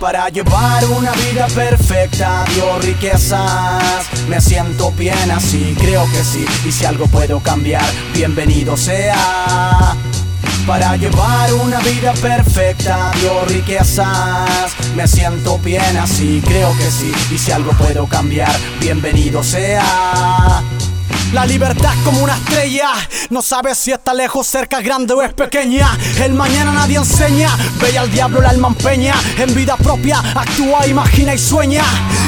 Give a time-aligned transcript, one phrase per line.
[0.00, 4.06] Para llevar una vida perfecta, dio riquezas.
[4.28, 6.44] Me siento bien así, creo que sí.
[6.66, 9.96] Y si algo puedo cambiar, bienvenido sea.
[10.66, 14.72] Para llevar una vida perfecta, dio riquezas.
[14.94, 17.12] Me siento bien así, creo que sí.
[17.30, 20.62] Y si algo puedo cambiar, bienvenido sea.
[21.32, 22.90] La libertad como una estrella,
[23.30, 25.88] no sabes si está lejos, cerca, grande o es pequeña.
[26.22, 27.50] El mañana nadie enseña,
[27.80, 29.14] ve al diablo la alma empeña.
[29.38, 31.84] En vida propia, actúa, imagina y sueña.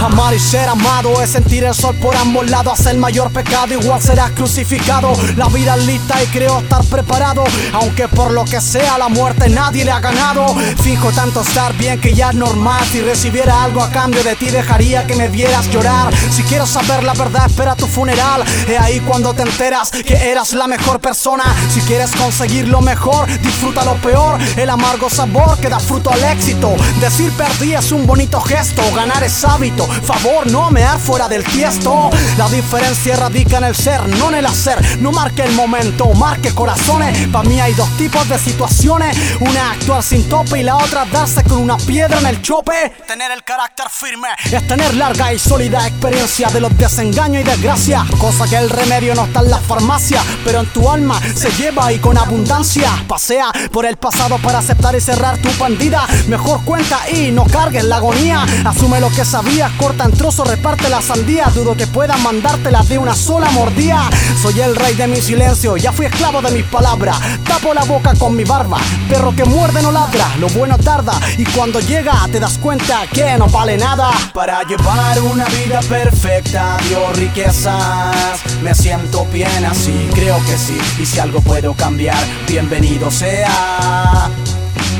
[0.00, 2.78] Amar y ser amado es sentir el sol por ambos lados.
[2.78, 5.12] Hacer el mayor pecado, igual serás crucificado.
[5.36, 7.44] La vida es lista y creo estar preparado.
[7.72, 10.54] Aunque por lo que sea, la muerte nadie le ha ganado.
[10.82, 12.84] Fijo tanto estar bien que ya es normal.
[12.90, 16.12] Si recibiera algo a cambio de ti, dejaría que me vieras llorar.
[16.30, 18.44] Si quiero saber la verdad, espera tu funeral.
[18.82, 21.44] Ahí cuando te enteras que eras la mejor persona.
[21.72, 24.38] Si quieres conseguir lo mejor, disfruta lo peor.
[24.56, 26.74] El amargo sabor que da fruto al éxito.
[27.00, 28.82] Decir perdí es un bonito gesto.
[28.94, 29.86] Ganar es hábito.
[29.86, 32.10] Favor, no mear fuera del tiesto.
[32.36, 34.98] La diferencia radica en el ser, no en el hacer.
[35.00, 37.28] No marque el momento, marque corazones.
[37.28, 39.16] Para mí hay dos tipos de situaciones.
[39.40, 42.92] Una actuar sin tope y la otra darse con una piedra en el chope.
[43.06, 48.04] Tener el carácter firme es tener larga y sólida experiencia de los desengaños y desgracia.
[48.18, 51.92] Cosa que el remedio no está en la farmacia, pero en tu alma se lleva
[51.92, 52.90] y con abundancia.
[53.06, 56.06] Pasea por el pasado para aceptar y cerrar tu pandida.
[56.28, 58.44] Mejor cuenta y no cargues la agonía.
[58.64, 61.46] Asume lo que sabías, corta en trozos, reparte la sandía.
[61.54, 64.08] Dudo que pueda mandártela de una sola mordida.
[64.42, 67.18] Soy el rey de mi silencio, ya fui esclavo de mis palabras.
[67.44, 68.78] Tapo la boca con mi barba,
[69.08, 70.26] perro que muerde no ladra.
[70.38, 74.10] Lo bueno tarda y cuando llega te das cuenta que no vale nada.
[74.32, 78.41] Para llevar una vida perfecta, dio riquezas.
[78.62, 80.78] Me siento bien así, creo que sí.
[81.00, 82.16] Y si algo puedo cambiar,
[82.46, 84.30] bienvenido sea.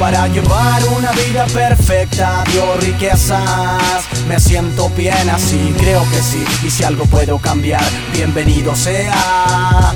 [0.01, 4.05] Para llevar una vida perfecta, dio riquezas.
[4.27, 6.45] Me siento bien así, creo que sí.
[6.67, 9.95] Y si algo puedo cambiar, bienvenido sea.